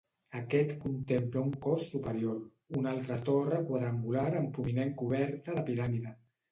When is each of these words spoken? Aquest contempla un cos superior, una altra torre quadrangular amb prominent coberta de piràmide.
Aquest 0.37 0.71
contempla 0.85 1.43
un 1.49 1.51
cos 1.67 1.85
superior, 1.91 2.41
una 2.81 2.95
altra 2.99 3.21
torre 3.31 3.63
quadrangular 3.71 4.27
amb 4.43 4.55
prominent 4.59 5.01
coberta 5.05 5.61
de 5.63 5.71
piràmide. 5.73 6.21